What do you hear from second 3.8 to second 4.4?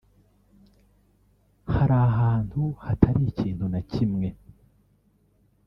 kimwe